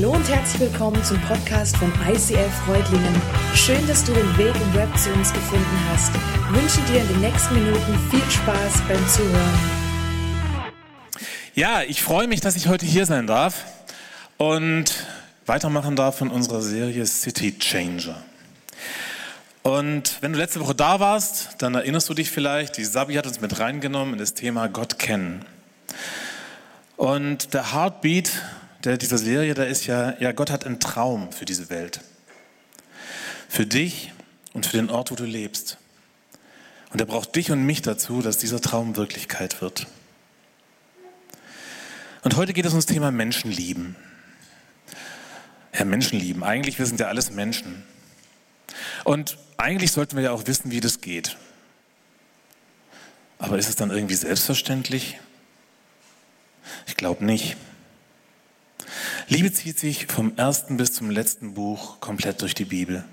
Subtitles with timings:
[0.00, 3.20] Hallo und herzlich willkommen zum Podcast von ICF Freudlingen.
[3.56, 6.12] Schön, dass du den Weg im Web zu uns gefunden hast.
[6.14, 9.58] Ich wünsche dir in den nächsten Minuten viel Spaß beim Zuhören.
[11.56, 13.64] Ja, ich freue mich, dass ich heute hier sein darf
[14.36, 15.04] und
[15.46, 18.22] weitermachen darf von unserer Serie City Changer.
[19.64, 23.26] Und wenn du letzte Woche da warst, dann erinnerst du dich vielleicht, die Sabi hat
[23.26, 25.44] uns mit reingenommen in das Thema Gott kennen.
[26.96, 28.30] Und der Heartbeat
[28.84, 32.00] der, dieser Serie, da ist ja, ja, Gott hat einen Traum für diese Welt.
[33.48, 34.12] Für dich
[34.52, 35.78] und für den Ort, wo du lebst.
[36.90, 39.86] Und er braucht dich und mich dazu, dass dieser Traum Wirklichkeit wird.
[42.22, 43.96] Und heute geht es ums Thema Menschenlieben.
[45.76, 46.42] Ja, Menschenlieben.
[46.42, 47.84] Eigentlich, wir sind ja alles Menschen.
[49.04, 51.36] Und eigentlich sollten wir ja auch wissen, wie das geht.
[53.38, 55.18] Aber ist es dann irgendwie selbstverständlich?
[56.86, 57.56] Ich glaube nicht.
[59.28, 63.04] Liebe zieht sich vom ersten bis zum letzten Buch komplett durch die Bibel.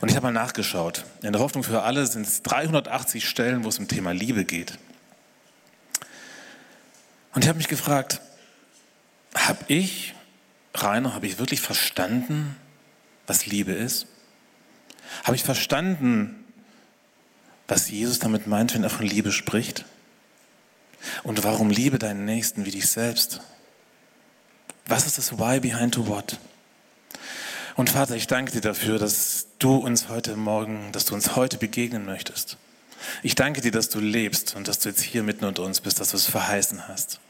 [0.00, 1.04] Und ich habe mal nachgeschaut.
[1.22, 4.78] In der Hoffnung für alle sind es 380 Stellen, wo es um Thema Liebe geht.
[7.34, 8.20] Und ich habe mich gefragt,
[9.34, 10.14] habe ich,
[10.74, 12.56] Rainer, habe ich wirklich verstanden,
[13.26, 14.06] was Liebe ist?
[15.24, 16.44] Habe ich verstanden,
[17.66, 19.84] was Jesus damit meint, wenn er von Liebe spricht?
[21.24, 23.40] Und warum liebe deinen Nächsten wie dich selbst?
[24.90, 26.36] Was ist das Why behind the What?
[27.76, 31.58] Und Vater, ich danke dir dafür, dass du uns heute Morgen, dass du uns heute
[31.58, 32.56] begegnen möchtest.
[33.22, 36.00] Ich danke dir, dass du lebst und dass du jetzt hier mitten unter uns bist,
[36.00, 37.20] dass du es verheißen hast.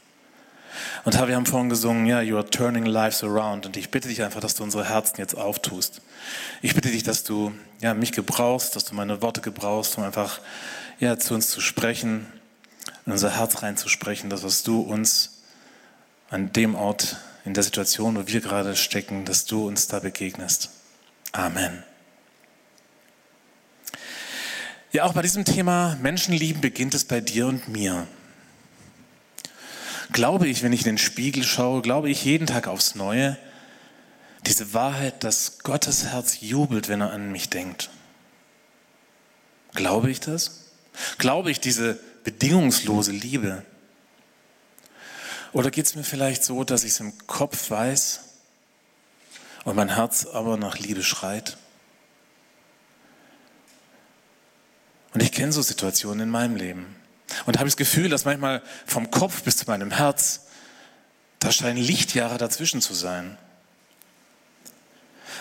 [1.05, 3.67] Und Herr, wir haben vorhin gesungen, ja, you are turning lives around.
[3.67, 6.01] Und ich bitte dich einfach, dass du unsere Herzen jetzt auftust.
[6.63, 10.39] Ich bitte dich, dass du ja, mich gebrauchst, dass du meine Worte gebrauchst, um einfach
[10.99, 12.25] ja, zu uns zu sprechen,
[13.05, 15.43] in unser Herz reinzusprechen, das, was du uns
[16.31, 20.69] an dem Ort in der Situation, wo wir gerade stecken, dass du uns da begegnest.
[21.31, 21.83] Amen.
[24.91, 28.07] Ja, auch bei diesem Thema Menschenlieben beginnt es bei dir und mir.
[30.11, 33.37] Glaube ich, wenn ich in den Spiegel schaue, glaube ich jeden Tag aufs Neue,
[34.45, 37.89] diese Wahrheit, dass Gottes Herz jubelt, wenn er an mich denkt.
[39.73, 40.71] Glaube ich das?
[41.17, 43.63] Glaube ich diese bedingungslose Liebe?
[45.53, 48.21] Oder geht es mir vielleicht so, dass ich es im Kopf weiß
[49.65, 51.57] und mein Herz aber nach Liebe schreit?
[55.13, 56.95] Und ich kenne so Situationen in meinem Leben.
[57.45, 60.47] Und habe das Gefühl, dass manchmal vom Kopf bis zu meinem Herz,
[61.39, 63.37] da scheinen Lichtjahre dazwischen zu sein.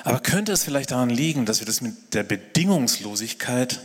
[0.02, 3.80] Aber könnte es vielleicht daran liegen, dass wir das mit der Bedingungslosigkeit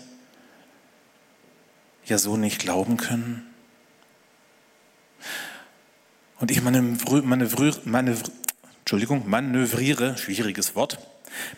[2.06, 3.55] ja so nicht glauben können?
[6.40, 7.24] Und ich manövriere,
[7.86, 8.22] manövriere,
[8.80, 11.00] Entschuldigung, manövriere, schwieriges Wort,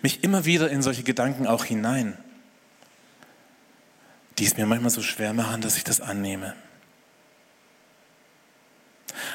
[0.01, 2.17] mich immer wieder in solche Gedanken auch hinein,
[4.38, 6.55] die es mir manchmal so schwer machen, dass ich das annehme.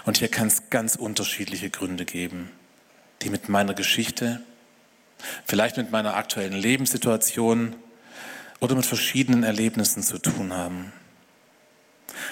[0.04, 2.50] Und hier kann es ganz unterschiedliche Gründe geben,
[3.22, 4.40] die mit meiner Geschichte,
[5.44, 7.76] vielleicht mit meiner aktuellen Lebenssituation
[8.60, 10.92] oder mit verschiedenen Erlebnissen zu tun haben.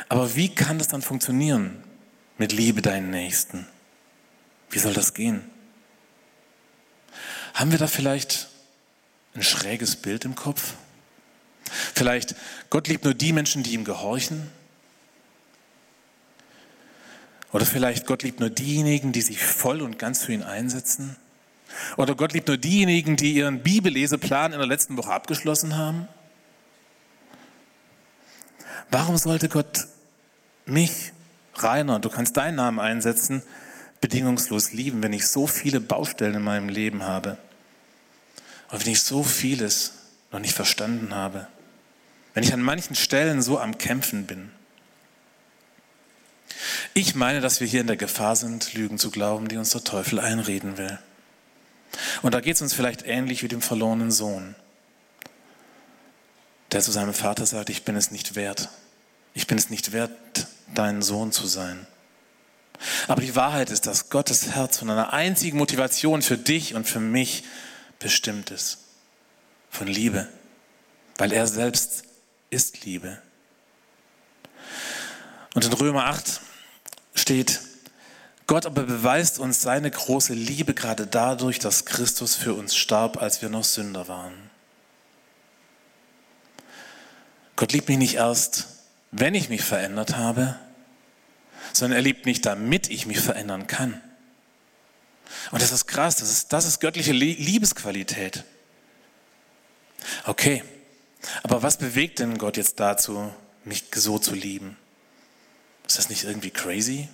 [0.09, 1.82] Aber wie kann das dann funktionieren,
[2.41, 3.67] mit Liebe deinen Nächsten.
[4.71, 5.43] Wie soll das gehen?
[7.53, 8.49] Haben wir da vielleicht
[9.34, 10.73] ein schräges Bild im Kopf?
[11.95, 12.34] Vielleicht,
[12.71, 14.51] Gott liebt nur die Menschen, die ihm gehorchen?
[17.53, 21.17] Oder vielleicht, Gott liebt nur diejenigen, die sich voll und ganz für ihn einsetzen?
[21.99, 26.09] Oder Gott liebt nur diejenigen, die ihren Bibelleseplan in der letzten Woche abgeschlossen haben?
[28.91, 29.89] Warum sollte Gott
[30.65, 31.12] mich
[31.62, 33.43] Rainer, du kannst deinen Namen einsetzen,
[34.00, 37.37] bedingungslos lieben, wenn ich so viele Baustellen in meinem Leben habe
[38.71, 39.93] und wenn ich so vieles
[40.32, 41.47] noch nicht verstanden habe,
[42.34, 44.50] wenn ich an manchen Stellen so am Kämpfen bin.
[46.94, 49.84] Ich meine, dass wir hier in der Gefahr sind, Lügen zu glauben, die uns der
[49.84, 50.98] Teufel einreden will.
[52.22, 54.54] Und da geht es uns vielleicht ähnlich wie dem verlorenen Sohn,
[56.72, 58.68] der zu seinem Vater sagt, ich bin es nicht wert.
[59.34, 60.13] Ich bin es nicht wert,
[60.75, 61.87] dein Sohn zu sein.
[63.09, 67.01] Aber die Wahrheit ist, dass Gottes Herz von einer einzigen Motivation für dich und für
[67.01, 67.45] mich
[67.99, 68.78] bestimmt ist.
[69.71, 70.28] Von Liebe.
[71.19, 72.05] Weil er selbst
[72.49, 73.21] ist Liebe.
[75.55, 76.41] Und in Römer 8
[77.15, 77.61] steht,
[78.47, 83.43] Gott aber beweist uns seine große Liebe gerade dadurch, dass Christus für uns starb, als
[83.43, 84.51] wir noch Sünder waren.
[87.57, 88.66] Gott liebt mich nicht erst,
[89.10, 90.59] wenn ich mich verändert habe,
[91.72, 94.01] sondern er liebt mich, damit ich mich verändern kann.
[95.51, 98.45] Und das ist krass, das ist, das ist göttliche Liebesqualität.
[100.24, 100.65] Okay,
[101.42, 103.33] aber was bewegt denn Gott jetzt dazu,
[103.65, 104.77] mich so zu lieben?
[105.86, 107.09] Ist das nicht irgendwie crazy?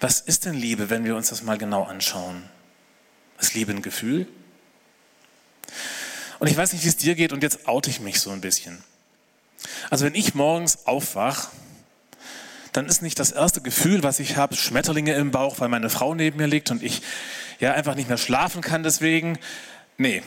[0.00, 2.48] Was ist denn Liebe, wenn wir uns das mal genau anschauen?
[3.38, 4.26] Ist Liebe ein Gefühl?
[6.38, 8.40] Und ich weiß nicht, wie es dir geht und jetzt oute ich mich so ein
[8.40, 8.82] bisschen.
[9.90, 11.48] Also wenn ich morgens aufwach,
[12.72, 16.14] dann ist nicht das erste Gefühl, was ich habe, Schmetterlinge im Bauch, weil meine Frau
[16.14, 17.02] neben mir liegt und ich
[17.58, 19.38] ja einfach nicht mehr schlafen kann deswegen.
[19.98, 20.22] Nee.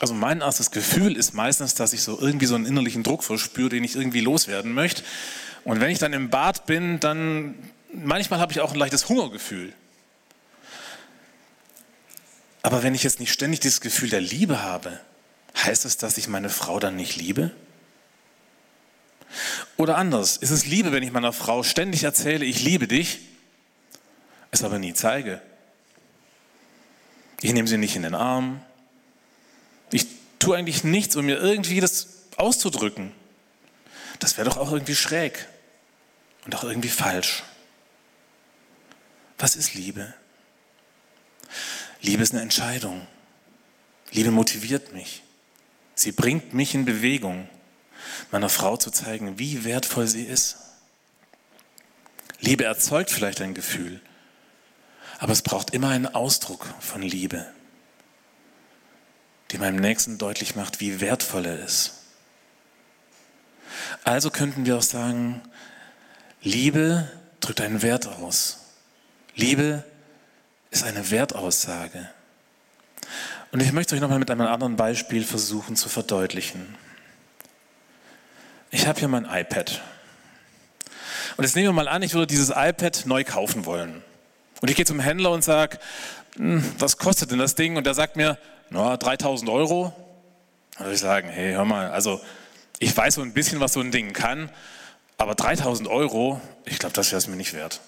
[0.00, 3.70] Also mein erstes Gefühl ist meistens, dass ich so irgendwie so einen innerlichen Druck verspüre,
[3.70, 5.02] den ich irgendwie loswerden möchte.
[5.64, 7.54] Und wenn ich dann im Bad bin, dann
[7.92, 9.72] manchmal habe ich auch ein leichtes Hungergefühl.
[12.62, 15.00] Aber wenn ich jetzt nicht ständig dieses Gefühl der Liebe habe,
[15.56, 17.52] heißt es, dass ich meine Frau dann nicht liebe?
[19.76, 23.20] Oder anders, ist es Liebe, wenn ich meiner Frau ständig erzähle, ich liebe dich,
[24.50, 25.42] es aber nie zeige?
[27.42, 28.60] Ich nehme sie nicht in den Arm.
[29.92, 30.06] Ich
[30.38, 33.12] tue eigentlich nichts, um mir irgendwie das auszudrücken.
[34.18, 35.46] Das wäre doch auch irgendwie schräg
[36.44, 37.42] und auch irgendwie falsch.
[39.38, 40.14] Was ist Liebe?
[42.00, 43.06] Liebe ist eine Entscheidung.
[44.12, 45.22] Liebe motiviert mich.
[45.94, 47.48] Sie bringt mich in Bewegung,
[48.30, 50.56] meiner Frau zu zeigen, wie wertvoll sie ist.
[52.40, 54.00] Liebe erzeugt vielleicht ein Gefühl,
[55.18, 57.46] aber es braucht immer einen Ausdruck von Liebe,
[59.50, 61.92] die meinem Nächsten deutlich macht, wie wertvoll er ist.
[64.04, 65.42] Also könnten wir auch sagen,
[66.42, 67.10] Liebe
[67.40, 68.58] drückt einen Wert aus.
[69.34, 69.84] Liebe
[70.70, 72.08] ist eine Wertaussage.
[73.52, 76.74] Und ich möchte euch nochmal mit einem anderen Beispiel versuchen zu verdeutlichen.
[78.76, 79.80] Ich habe hier mein iPad.
[81.36, 84.02] Und jetzt nehmen wir mal an, ich würde dieses iPad neu kaufen wollen.
[84.60, 85.78] Und ich gehe zum Händler und sage,
[86.36, 87.76] hm, was kostet denn das Ding?
[87.76, 88.38] Und der sagt mir,
[88.70, 89.94] na, 3000 Euro.
[90.74, 92.20] Dann würde ich sagen, hey, hör mal, also
[92.78, 94.50] ich weiß so ein bisschen, was so ein Ding kann,
[95.16, 97.80] aber 3000 Euro, ich glaube, das wäre es mir nicht wert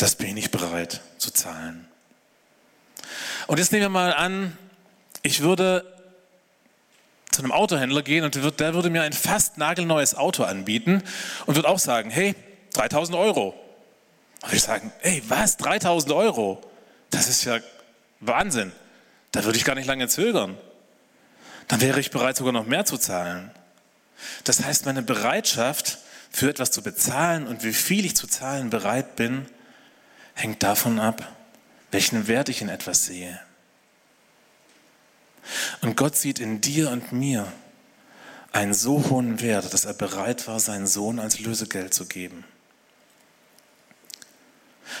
[0.00, 1.86] das bin ich nicht bereit zu zahlen.
[3.46, 4.56] Und jetzt nehmen wir mal an,
[5.22, 5.84] ich würde
[7.42, 11.02] einem Autohändler gehen und der würde mir ein fast nagelneues Auto anbieten
[11.46, 12.34] und würde auch sagen, hey,
[12.72, 13.54] 3000 Euro.
[14.42, 16.60] Und ich sagen, hey, was, 3000 Euro?
[17.10, 17.58] Das ist ja
[18.20, 18.72] Wahnsinn.
[19.32, 20.56] Da würde ich gar nicht lange zögern.
[21.68, 23.50] Dann wäre ich bereit, sogar noch mehr zu zahlen.
[24.44, 25.98] Das heißt, meine Bereitschaft
[26.30, 29.46] für etwas zu bezahlen und wie viel ich zu zahlen bereit bin,
[30.34, 31.26] hängt davon ab,
[31.90, 33.40] welchen Wert ich in etwas sehe.
[35.80, 37.50] Und Gott sieht in dir und mir
[38.52, 42.44] einen so hohen Wert, dass er bereit war, seinen Sohn als Lösegeld zu geben.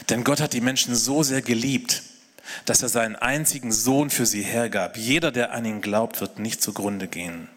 [0.08, 2.02] Denn Gott hat die Menschen so sehr geliebt,
[2.64, 4.96] dass er seinen einzigen Sohn für sie hergab.
[4.96, 7.48] Jeder, der an ihn glaubt, wird nicht zugrunde gehen,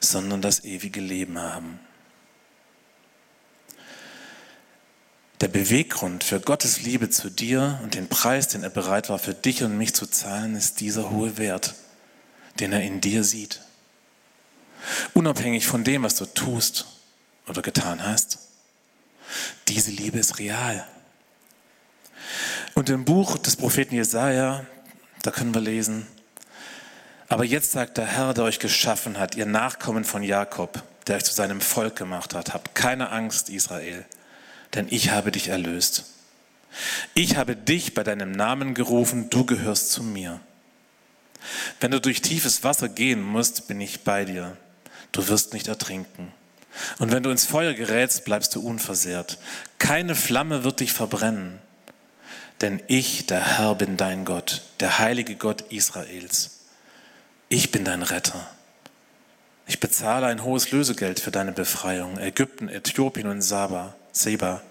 [0.00, 1.78] sondern das ewige Leben haben.
[5.40, 9.34] Der Beweggrund für Gottes Liebe zu dir und den Preis, den er bereit war für
[9.34, 11.74] dich und mich zu zahlen, ist dieser hohe Wert,
[12.60, 13.60] den er in dir sieht.
[15.14, 16.86] Unabhängig von dem, was du tust
[17.46, 18.38] oder getan hast.
[19.68, 20.86] Diese Liebe ist real.
[22.74, 24.66] Und im Buch des Propheten Jesaja,
[25.22, 26.06] da können wir lesen,
[27.28, 31.24] aber jetzt sagt der Herr, der euch geschaffen hat, ihr Nachkommen von Jakob, der euch
[31.24, 34.04] zu seinem Volk gemacht hat, habt keine Angst, Israel
[34.74, 36.04] denn ich habe dich erlöst.
[37.14, 40.40] Ich habe dich bei deinem Namen gerufen, du gehörst zu mir.
[41.80, 44.56] Wenn du durch tiefes Wasser gehen musst, bin ich bei dir.
[45.12, 46.32] Du wirst nicht ertrinken.
[46.98, 49.38] Und wenn du ins Feuer gerätst, bleibst du unversehrt.
[49.78, 51.58] Keine Flamme wird dich verbrennen.
[52.60, 56.60] Denn ich, der Herr, bin dein Gott, der heilige Gott Israels.
[57.48, 58.48] Ich bin dein Retter.
[59.66, 62.18] Ich bezahle ein hohes Lösegeld für deine Befreiung.
[62.18, 63.94] Ägypten, Äthiopien und Saba.
[64.12, 64.62] Seba,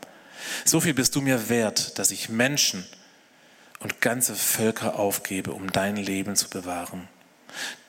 [0.65, 2.85] so viel bist du mir wert, dass ich Menschen
[3.83, 7.07] und ganze Völker aufgebe, um dein Leben zu bewahren.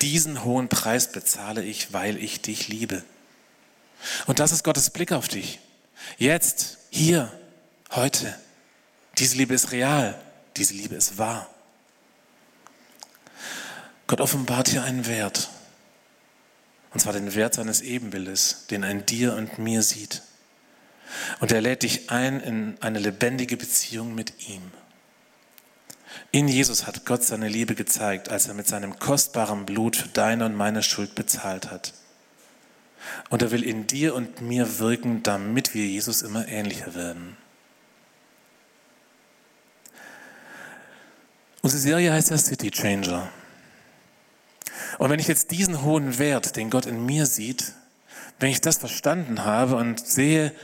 [0.03, 3.03] Diesen hohen Preis bezahle ich, weil ich dich liebe.
[4.27, 5.61] Und das ist Gottes Blick auf dich.
[6.19, 7.33] Jetzt, hier,
[7.93, 8.39] heute.
[9.19, 10.21] Diese Liebe ist real.
[10.57, 11.49] Diese Liebe ist wahr.
[14.07, 15.49] Gott offenbart hier einen Wert.
[16.93, 20.23] Und zwar den Wert seines Ebenbildes, den er in dir und mir sieht.
[21.41, 24.63] Und er lädt dich ein in eine lebendige Beziehung mit ihm.
[26.30, 30.47] In Jesus hat Gott seine Liebe gezeigt, als er mit seinem kostbaren Blut für deine
[30.47, 31.94] und meine Schuld bezahlt hat.
[33.30, 37.37] Und er will in dir und mir wirken, damit wir Jesus immer ähnlicher werden.
[41.62, 43.30] Unsere Serie heißt ja City Changer.
[44.99, 47.73] Und wenn ich jetzt diesen hohen Wert, den Gott in mir sieht,
[48.38, 50.54] wenn ich das verstanden habe und sehe,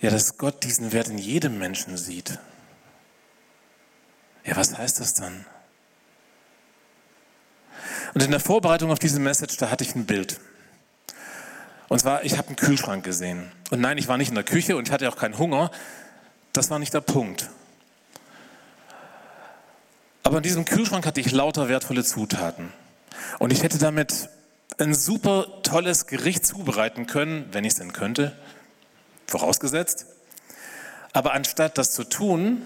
[0.00, 2.38] ja, dass Gott diesen Wert in jedem Menschen sieht,
[4.46, 5.44] ja, was heißt das dann?
[8.14, 10.40] Und in der Vorbereitung auf diese Message, da hatte ich ein Bild.
[11.88, 13.50] Und zwar, ich habe einen Kühlschrank gesehen.
[13.70, 15.70] Und nein, ich war nicht in der Küche und ich hatte auch keinen Hunger.
[16.52, 17.50] Das war nicht der Punkt.
[20.22, 22.72] Aber in diesem Kühlschrank hatte ich lauter wertvolle Zutaten.
[23.38, 24.28] Und ich hätte damit
[24.78, 28.36] ein super tolles Gericht zubereiten können, wenn ich es denn könnte,
[29.26, 30.06] vorausgesetzt.
[31.12, 32.62] Aber anstatt das zu tun,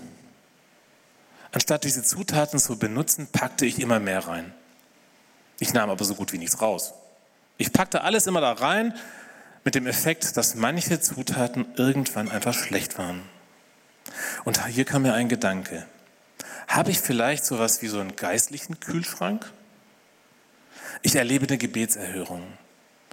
[1.52, 4.54] anstatt diese Zutaten zu benutzen, packte ich immer mehr rein.
[5.59, 6.95] Ich nahm aber so gut wie nichts raus.
[7.59, 8.95] Ich packte alles immer da rein
[9.64, 13.23] mit dem Effekt, dass manche Zutaten irgendwann einfach schlecht waren.
[14.45, 15.87] Und hier kam mir ein Gedanke.
[16.66, 19.50] Habe ich vielleicht sowas wie so einen geistlichen Kühlschrank?
[21.02, 22.42] Ich erlebe eine Gebetserhörung.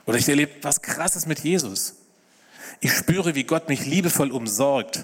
[0.06, 1.96] Oder ich erlebe was Krasses mit Jesus.
[2.80, 5.04] Ich spüre, wie Gott mich liebevoll umsorgt.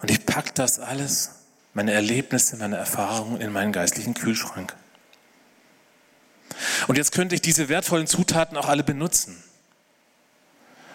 [0.00, 1.37] Und ich packe das alles,
[1.78, 4.74] meine Erlebnisse, meine Erfahrungen in meinen geistlichen Kühlschrank.
[6.88, 9.40] Und jetzt könnte ich diese wertvollen Zutaten auch alle benutzen.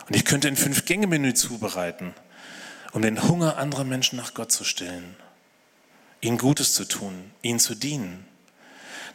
[0.05, 2.13] Und ich könnte ein Fünf-Gänge-Menü zubereiten,
[2.91, 5.15] um den Hunger anderer Menschen nach Gott zu stillen,
[6.19, 8.25] ihnen Gutes zu tun, ihnen zu dienen,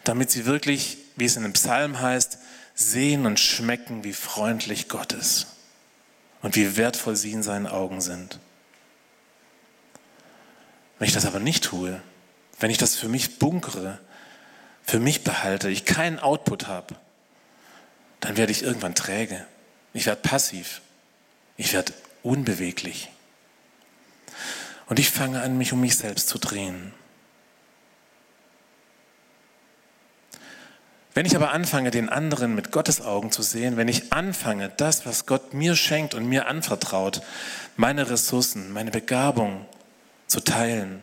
[0.04, 2.38] damit sie wirklich, wie es in dem Psalm heißt,
[2.74, 5.48] sehen und schmecken, wie freundlich Gott ist
[6.40, 8.38] und wie wertvoll sie in seinen Augen sind.
[10.98, 12.00] Wenn ich das aber nicht tue,
[12.60, 13.98] wenn ich das für mich bunkere,
[14.82, 16.96] für mich behalte, ich keinen Output habe,
[18.20, 19.46] dann werde ich irgendwann träge.
[19.92, 20.80] Ich werde passiv.
[21.56, 23.10] Ich werde unbeweglich.
[24.86, 26.92] Und ich fange an, mich um mich selbst zu drehen.
[31.14, 35.04] Wenn ich aber anfange, den anderen mit Gottes Augen zu sehen, wenn ich anfange, das,
[35.04, 37.22] was Gott mir schenkt und mir anvertraut,
[37.76, 39.66] meine Ressourcen, meine Begabung
[40.28, 41.02] zu teilen,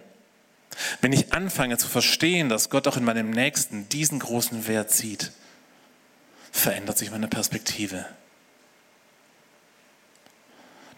[1.02, 5.32] wenn ich anfange zu verstehen, dass Gott auch in meinem Nächsten diesen großen Wert sieht,
[6.52, 8.06] verändert sich meine Perspektive.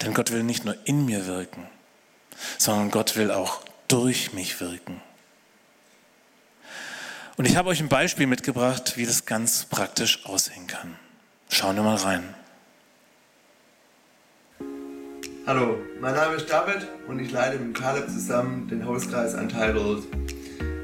[0.02, 1.68] Denn Gott will nicht nur in mir wirken,
[2.58, 5.02] sondern Gott will auch durch mich wirken.
[7.36, 10.98] Und ich habe euch ein Beispiel mitgebracht, wie das ganz praktisch aussehen kann.
[11.50, 12.34] Schauen wir mal rein.
[15.48, 20.04] Hallo, mein Name ist David und ich leite mit Caleb zusammen den Hauskreis Untitled.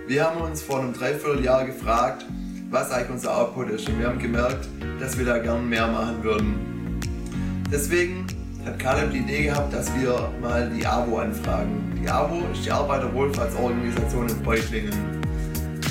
[0.08, 2.26] Wir haben uns vor einem Dreivierteljahr gefragt,
[2.70, 4.70] was eigentlich unser Output ist und wir haben gemerkt,
[5.02, 7.02] dass wir da gern mehr machen würden.
[7.70, 8.26] Deswegen
[8.66, 12.00] hat Caleb die Idee gehabt, dass wir mal die AWO anfragen.
[12.02, 15.22] Die AWO ist die Arbeiterwohlfahrtsorganisation in Beutlingen.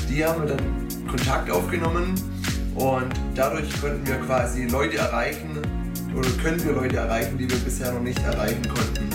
[0.09, 2.15] Die haben wir dann Kontakt aufgenommen
[2.75, 5.61] und dadurch konnten wir quasi Leute erreichen,
[6.15, 9.09] oder können wir Leute erreichen, die wir bisher noch nicht erreichen konnten.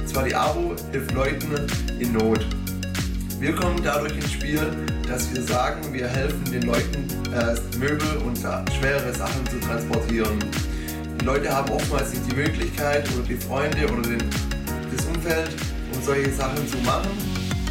[0.00, 1.52] Und zwar die AWO hilft Leuten
[1.98, 2.46] in Not.
[3.40, 4.60] Wir kommen dadurch ins Spiel,
[5.08, 10.38] dass wir sagen, wir helfen den Leuten, äh, Möbel und schwere Sachen zu transportieren.
[11.20, 14.22] Die Leute haben oftmals nicht die Möglichkeit oder die Freunde oder den,
[14.94, 15.50] das Umfeld,
[15.94, 17.10] um solche Sachen zu machen.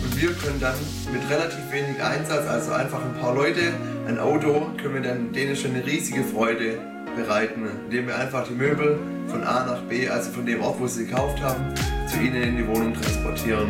[0.03, 0.75] Und wir können dann
[1.13, 3.61] mit relativ wenig Einsatz, also einfach ein paar Leute,
[4.07, 6.79] ein Auto, können wir dann denen schon eine riesige Freude
[7.15, 10.87] bereiten, indem wir einfach die Möbel von A nach B, also von dem Ort, wo
[10.87, 11.73] sie gekauft haben,
[12.07, 13.67] zu ihnen in die Wohnung transportieren.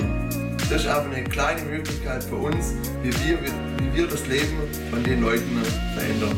[0.69, 4.57] Das ist aber eine kleine Möglichkeit für uns, wie wir, wie wir das Leben
[4.89, 5.61] von den Leuten
[5.95, 6.37] verändern.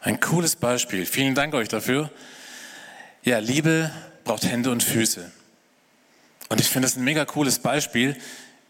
[0.00, 1.06] Ein cooles Beispiel.
[1.06, 2.10] Vielen Dank euch dafür.
[3.22, 3.90] Ja, Liebe
[4.24, 5.30] braucht Hände und Füße.
[6.48, 8.16] Und ich finde es ein mega cooles Beispiel,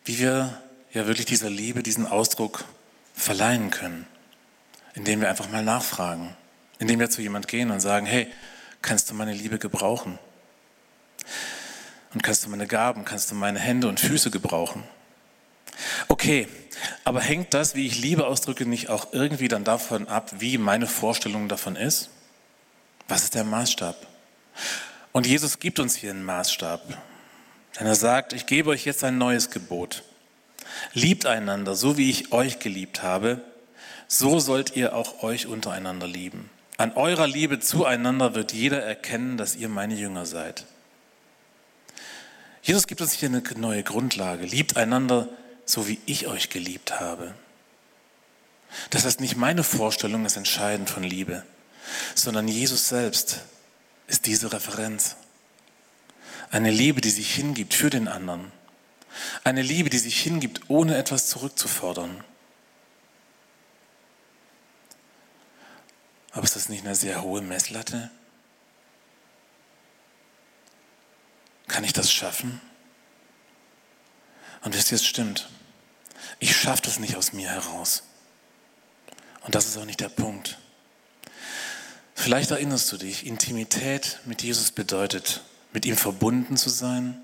[0.04, 0.61] wie wir
[0.92, 2.64] ja wirklich dieser Liebe diesen Ausdruck
[3.14, 4.07] verleihen können,
[4.95, 6.37] indem wir einfach mal nachfragen
[6.83, 8.27] indem wir zu jemand gehen und sagen, hey,
[8.83, 10.19] kannst du meine Liebe gebrauchen?
[12.12, 14.83] Und kannst du meine Gaben, kannst du meine Hände und Füße gebrauchen?
[16.09, 16.49] Okay,
[17.05, 20.89] aber hängt das, wie ich Liebe ausdrücke, nicht auch irgendwie dann davon ab, wie meine
[20.89, 22.11] Vorstellung davon ist?
[23.07, 24.05] Was ist der Maßstab?
[25.12, 26.83] Und Jesus gibt uns hier einen Maßstab.
[27.79, 30.03] Denn er sagt, ich gebe euch jetzt ein neues Gebot.
[30.95, 33.41] Liebt einander, so wie ich euch geliebt habe,
[34.09, 36.51] so sollt ihr auch euch untereinander lieben.
[36.83, 40.67] An eurer Liebe zueinander wird jeder erkennen, dass ihr meine Jünger seid.
[42.61, 44.47] Jesus gibt uns hier eine neue Grundlage.
[44.47, 45.29] Liebt einander,
[45.65, 47.37] so wie ich euch geliebt habe.
[48.91, 51.45] Das heißt, nicht meine Vorstellung ist entscheidend von Liebe,
[52.17, 53.43] sondern Jesus selbst
[54.09, 55.15] ist diese Referenz.
[56.51, 58.51] Eine Liebe, die sich hingibt für den anderen.
[59.45, 62.25] Eine Liebe, die sich hingibt, ohne etwas zurückzufordern.
[66.33, 68.11] Aber ist das nicht eine sehr hohe Messlatte?
[71.69, 72.61] Kann ich das schaffen?
[74.62, 75.49] Und wisst ihr, es stimmt.
[76.39, 78.03] Ich schaffe das nicht aus mir heraus.
[79.43, 80.59] Und das ist auch nicht der Punkt.
[82.15, 87.21] Vielleicht erinnerst du dich, Intimität mit Jesus bedeutet, mit ihm verbunden zu sein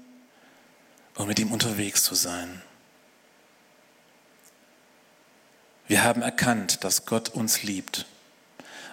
[1.15, 2.63] und mit ihm unterwegs zu sein.
[5.87, 8.07] Wir haben erkannt, dass Gott uns liebt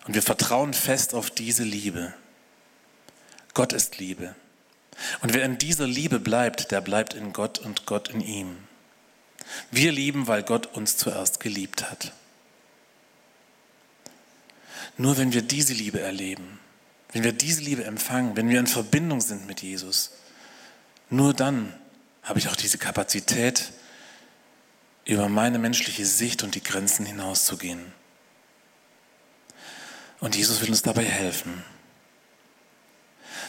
[0.05, 2.13] und wir vertrauen fest auf diese Liebe.
[3.53, 4.35] Gott ist Liebe.
[5.21, 8.57] Und wer in dieser Liebe bleibt, der bleibt in Gott und Gott in ihm.
[9.71, 12.11] Wir lieben, weil Gott uns zuerst geliebt hat.
[14.97, 16.59] Nur wenn wir diese Liebe erleben,
[17.11, 20.11] wenn wir diese Liebe empfangen, wenn wir in Verbindung sind mit Jesus,
[21.09, 21.73] nur dann
[22.23, 23.71] habe ich auch diese Kapazität,
[25.05, 27.93] über meine menschliche Sicht und die Grenzen hinauszugehen.
[30.25, 31.63] Und Jesus will uns dabei helfen.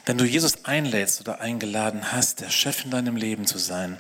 [0.05, 3.99] Wenn du Jesus einlädst oder eingeladen hast, der Chef in deinem Leben zu sein,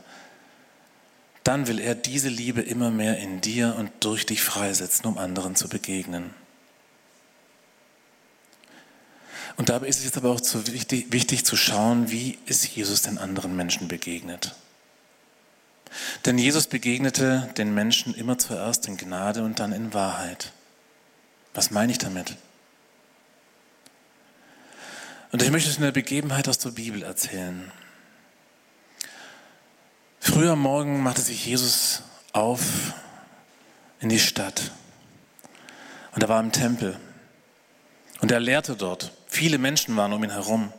[1.43, 5.57] dann will er diese Liebe immer mehr in dir und durch dich freisetzen, um anderen
[5.57, 6.35] zu begegnen.
[9.57, 13.01] Und dabei ist es jetzt aber auch zu wichtig, wichtig zu schauen, wie ist Jesus
[13.01, 14.55] den anderen Menschen begegnet.
[16.27, 20.53] Denn Jesus begegnete den Menschen immer zuerst in Gnade und dann in Wahrheit.
[21.55, 22.37] Was meine ich damit?
[25.37, 27.71] Und ich möchte es in der Begebenheit aus der Bibel erzählen.
[30.19, 32.95] Früher am Morgen machte sich Jesus auf
[34.01, 34.71] in die Stadt.
[36.15, 36.99] Und er war im Tempel.
[38.23, 39.13] Und er lehrte dort.
[39.27, 40.73] Viele Menschen waren um ihn herum.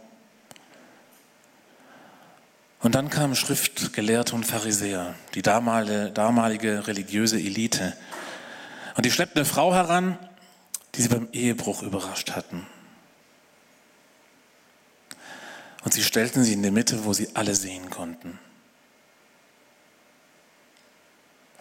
[2.79, 7.95] Und dann kamen Schriftgelehrte und Pharisäer, die damalige, damalige religiöse Elite.
[8.95, 10.17] Und die schleppten eine Frau heran,
[10.95, 12.65] die sie beim Ehebruch überrascht hatten.
[15.87, 18.37] Und sie stellten sie in die Mitte, wo sie alle sehen konnten.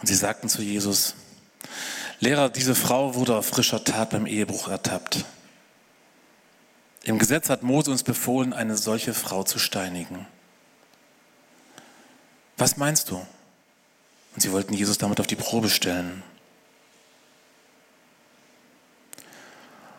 [0.00, 1.14] Und sie sagten zu Jesus,
[2.18, 5.24] Lehrer, diese Frau wurde auf frischer Tat beim Ehebruch ertappt.
[7.04, 10.26] Im Gesetz hat Mose uns befohlen, eine solche Frau zu steinigen.
[12.56, 13.24] Was meinst du?
[14.34, 16.24] Und sie wollten Jesus damit auf die Probe stellen.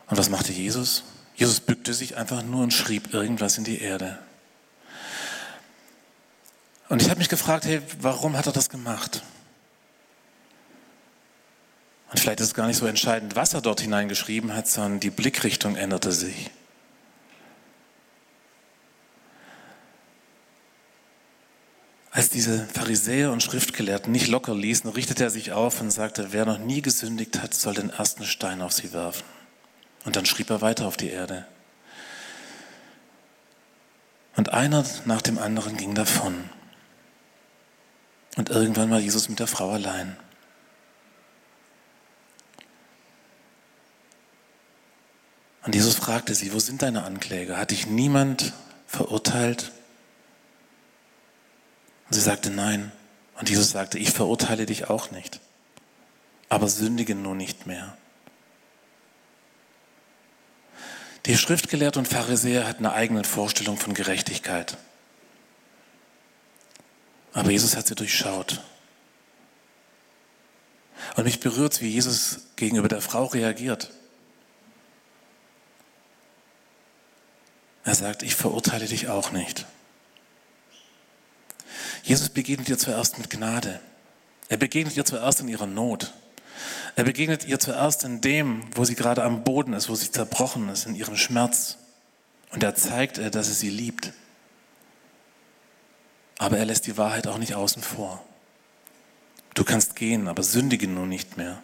[0.08, 1.06] Und was machte Jesus?
[1.38, 4.18] Jesus bückte sich einfach nur und schrieb irgendwas in die Erde.
[6.90, 9.22] Und ich habe mich gefragt, hey, warum hat er das gemacht?
[12.10, 15.12] Und vielleicht ist es gar nicht so entscheidend, was er dort hineingeschrieben hat, sondern die
[15.12, 16.50] Blickrichtung änderte sich.
[22.10, 26.46] Als diese Pharisäer und Schriftgelehrten nicht locker ließen, richtete er sich auf und sagte, wer
[26.46, 29.37] noch nie gesündigt hat, soll den ersten Stein auf sie werfen.
[30.08, 31.46] Und dann schrieb er weiter auf die Erde.
[34.38, 36.50] Und einer nach dem anderen ging davon.
[38.38, 40.16] Und irgendwann war Jesus mit der Frau allein.
[45.66, 47.58] Und Jesus fragte sie, wo sind deine Ankläger?
[47.58, 48.54] Hat dich niemand
[48.86, 49.74] verurteilt?
[52.06, 52.94] Und sie sagte nein.
[53.38, 55.42] Und Jesus sagte, ich verurteile dich auch nicht,
[56.48, 57.98] aber sündige nun nicht mehr.
[61.28, 64.78] Die Schriftgelehrten und Pharisäer hatten eine eigene Vorstellung von Gerechtigkeit.
[67.34, 68.62] Aber Jesus hat sie durchschaut.
[71.18, 73.92] Und mich berührt wie Jesus gegenüber der Frau reagiert.
[77.84, 79.66] Er sagt, ich verurteile dich auch nicht.
[82.04, 83.82] Jesus begegnet ihr zuerst mit Gnade.
[84.48, 86.14] Er begegnet ihr zuerst in ihrer Not.
[86.96, 90.70] Er begegnet ihr zuerst in dem, wo sie gerade am Boden ist, wo sie zerbrochen
[90.70, 91.78] ist, in ihrem Schmerz.
[92.52, 94.14] Und er zeigt ihr, dass er sie liebt.
[96.38, 98.24] Aber er lässt die Wahrheit auch nicht außen vor.
[99.54, 101.62] Du kannst gehen, aber sündige nun nicht mehr.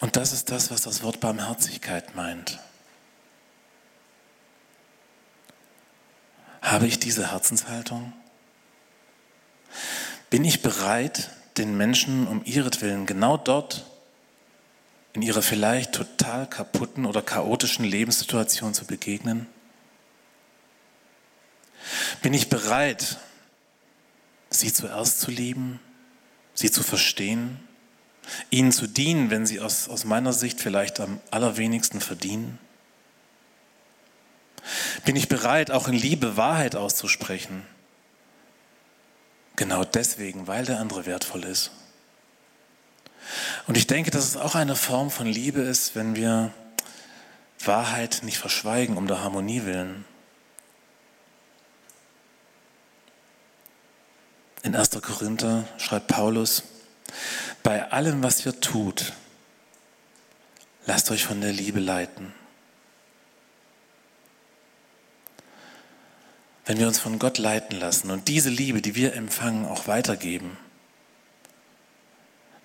[0.00, 2.58] Und das ist das, was das Wort Barmherzigkeit meint.
[6.62, 8.12] Habe ich diese Herzenshaltung?
[10.28, 13.84] Bin ich bereit, den Menschen um ihretwillen genau dort
[15.12, 19.46] in ihrer vielleicht total kaputten oder chaotischen Lebenssituation zu begegnen?
[22.22, 23.18] Bin ich bereit,
[24.50, 25.80] sie zuerst zu lieben,
[26.54, 27.58] sie zu verstehen,
[28.50, 32.58] ihnen zu dienen, wenn sie aus, aus meiner Sicht vielleicht am allerwenigsten verdienen?
[35.04, 37.66] Bin ich bereit, auch in Liebe Wahrheit auszusprechen?
[39.56, 41.70] Genau deswegen, weil der andere wertvoll ist.
[43.66, 46.52] Und ich denke, dass es auch eine Form von Liebe ist, wenn wir
[47.64, 50.04] Wahrheit nicht verschweigen um der Harmonie willen.
[54.62, 54.90] In 1.
[55.02, 56.64] Korinther schreibt Paulus,
[57.62, 59.12] bei allem, was ihr tut,
[60.86, 62.32] lasst euch von der Liebe leiten.
[66.66, 70.56] Wenn wir uns von Gott leiten lassen und diese Liebe, die wir empfangen, auch weitergeben,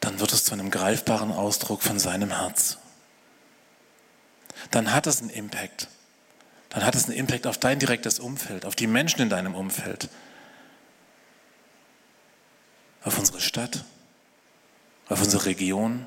[0.01, 2.77] dann wird es zu einem greifbaren Ausdruck von seinem Herz.
[4.71, 5.87] Dann hat es einen Impact.
[6.69, 10.09] Dann hat es einen Impact auf dein direktes Umfeld, auf die Menschen in deinem Umfeld,
[13.03, 13.85] auf unsere Stadt,
[15.07, 16.05] auf unsere Region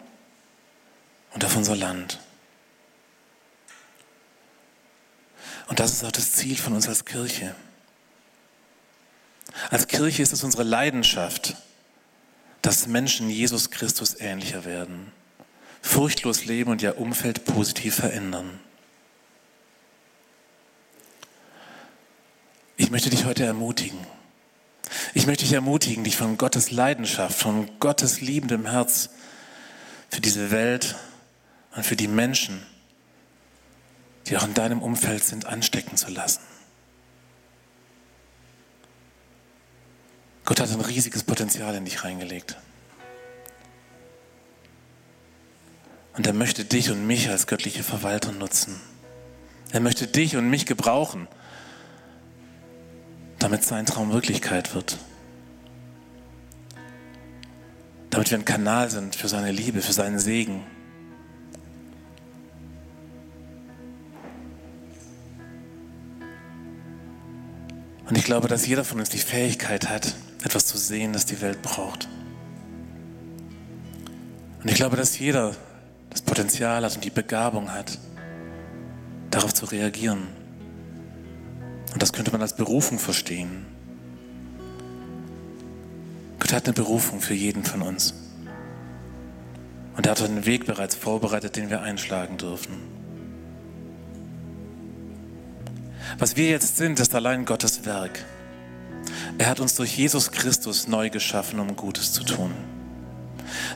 [1.32, 2.20] und auf unser Land.
[5.68, 7.54] Und das ist auch das Ziel von uns als Kirche.
[9.70, 11.56] Als Kirche ist es unsere Leidenschaft,
[12.62, 15.12] dass Menschen Jesus Christus ähnlicher werden,
[15.82, 18.60] furchtlos leben und ihr Umfeld positiv verändern.
[22.76, 23.98] Ich möchte dich heute ermutigen.
[25.12, 29.10] Ich möchte dich ermutigen, dich von Gottes Leidenschaft, von Gottes liebendem Herz
[30.08, 30.96] für diese Welt
[31.76, 32.64] und für die Menschen,
[34.26, 36.40] die auch in deinem Umfeld sind, anstecken zu lassen.
[40.48, 42.56] Gott hat ein riesiges Potenzial in dich reingelegt.
[46.16, 48.80] Und er möchte dich und mich als göttliche Verwalter nutzen.
[49.72, 51.28] Er möchte dich und mich gebrauchen,
[53.38, 54.96] damit sein Traum Wirklichkeit wird.
[58.08, 60.64] Damit wir ein Kanal sind für seine Liebe, für seinen Segen.
[68.08, 71.40] Und ich glaube, dass jeder von uns die Fähigkeit hat, etwas zu sehen, das die
[71.40, 72.08] Welt braucht.
[74.62, 75.54] Und ich glaube, dass jeder
[76.10, 77.98] das Potenzial hat und die Begabung hat,
[79.30, 80.28] darauf zu reagieren.
[81.92, 83.66] Und das könnte man als Berufung verstehen.
[86.38, 88.14] Gott hat eine Berufung für jeden von uns.
[89.96, 92.74] Und er hat einen Weg bereits vorbereitet, den wir einschlagen dürfen.
[96.18, 98.24] Was wir jetzt sind, ist allein Gottes Werk.
[99.38, 102.52] Er hat uns durch Jesus Christus neu geschaffen, um Gutes zu tun.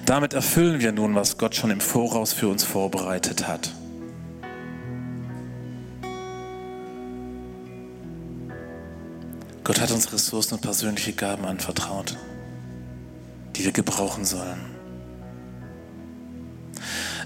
[0.05, 3.71] Damit erfüllen wir nun, was Gott schon im Voraus für uns vorbereitet hat.
[9.63, 12.17] Gott hat uns Ressourcen und persönliche Gaben anvertraut,
[13.55, 14.61] die wir gebrauchen sollen.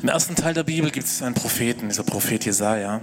[0.02, 3.00] Im ersten Teil der Bibel gibt es einen Propheten, dieser Prophet Jesaja.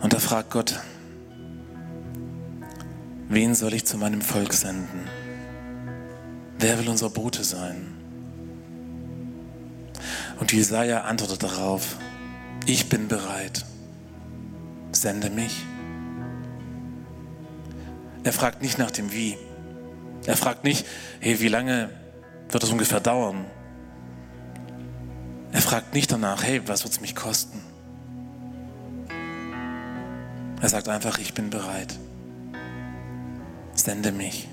[0.00, 0.80] Und da fragt Gott,
[3.34, 5.08] Wen soll ich zu meinem Volk senden?
[6.56, 7.92] Wer will unser Bote sein?
[10.38, 11.96] Und Jesaja antwortet darauf:
[12.64, 13.64] Ich bin bereit.
[14.92, 15.66] Sende mich.
[18.22, 19.36] Er fragt nicht nach dem Wie.
[20.26, 20.86] Er fragt nicht,
[21.18, 21.90] hey, wie lange
[22.50, 23.46] wird es ungefähr dauern?
[25.50, 27.60] Er fragt nicht danach, hey, was wird es mich kosten?
[30.62, 31.98] Er sagt einfach, ich bin bereit
[33.84, 34.48] sende mich.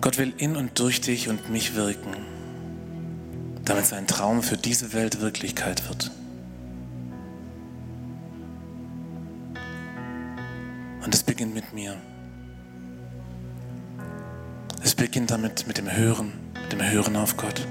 [0.00, 2.14] Gott will in und durch dich und mich wirken,
[3.64, 6.12] damit sein Traum für diese Welt Wirklichkeit wird.
[11.04, 11.96] Und es beginnt mit mir.
[14.84, 17.66] Es beginnt damit mit dem Hören, mit dem Hören auf Gott.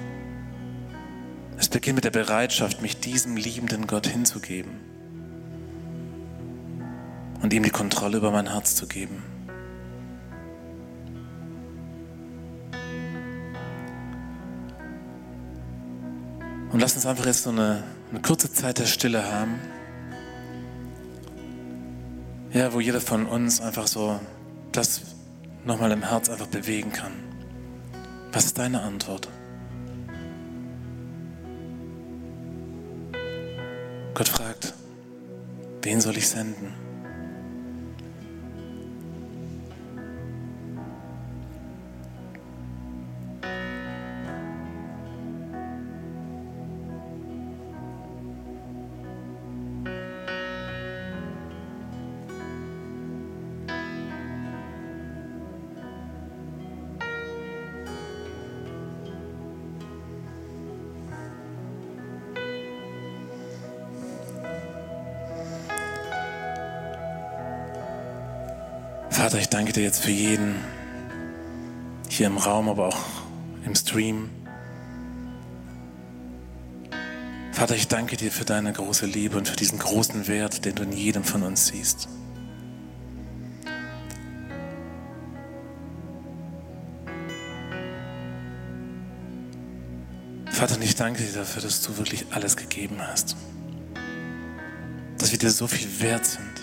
[1.57, 4.88] Es beginnt mit der Bereitschaft, mich diesem liebenden Gott hinzugeben
[7.41, 9.23] und ihm die Kontrolle über mein Herz zu geben.
[16.71, 19.59] Und lass uns einfach jetzt so eine, eine kurze Zeit der Stille haben.
[22.51, 24.19] Ja, wo jeder von uns einfach so
[24.71, 25.01] das
[25.65, 27.11] nochmal im Herz einfach bewegen kann.
[28.31, 29.27] Was ist deine Antwort?
[34.13, 34.73] Gott fragt,
[35.81, 36.88] wen soll ich senden?
[69.29, 70.55] Vater, ich danke dir jetzt für jeden
[72.09, 72.97] hier im Raum, aber auch
[73.63, 74.31] im Stream.
[77.51, 80.81] Vater, ich danke dir für deine große Liebe und für diesen großen Wert, den du
[80.81, 82.09] in jedem von uns siehst.
[90.47, 93.35] Vater, und ich danke dir dafür, dass du wirklich alles gegeben hast.
[95.19, 96.58] Dass wir dir so viel wert sind.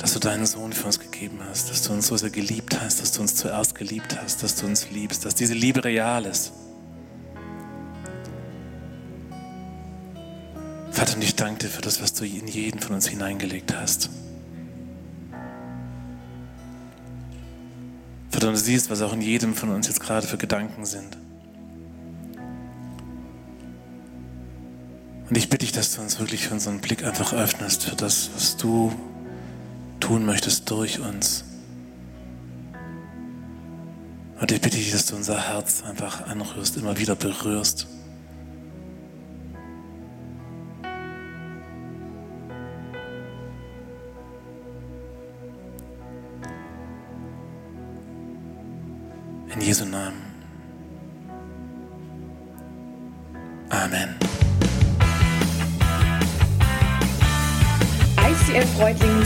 [0.00, 3.02] Dass du deinen Sohn für uns gegeben hast, dass du uns so sehr geliebt hast,
[3.02, 6.52] dass du uns zuerst geliebt hast, dass du uns liebst, dass diese Liebe real ist.
[10.90, 14.08] Vater, und ich danke dir für das, was du in jeden von uns hineingelegt hast.
[18.30, 21.18] Vater, und du siehst, was auch in jedem von uns jetzt gerade für Gedanken sind.
[25.28, 28.56] Und ich bitte dich, dass du uns wirklich unseren Blick einfach öffnest für das, was
[28.56, 28.92] du
[30.00, 31.44] tun möchtest durch uns.
[34.40, 37.86] Und ich bitte dich, dass du unser Herz einfach anrührst, immer wieder berührst.
[49.54, 50.09] In Jesu Namen.